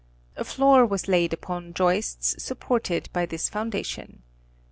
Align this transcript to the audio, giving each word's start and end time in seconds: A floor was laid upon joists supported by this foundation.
A 0.35 0.43
floor 0.43 0.83
was 0.83 1.07
laid 1.07 1.31
upon 1.31 1.75
joists 1.75 2.41
supported 2.43 3.07
by 3.13 3.27
this 3.27 3.49
foundation. 3.49 4.23